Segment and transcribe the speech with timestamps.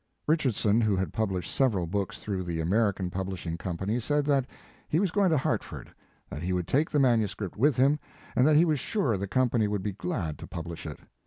[0.25, 4.47] Richardson, who had published several books through the American Publishing Company, said that
[4.89, 5.93] he was going to Hartford,
[6.27, 7.99] that he would take the manu script with him,
[8.35, 11.01] and that he was sure the company would be glad to publish it.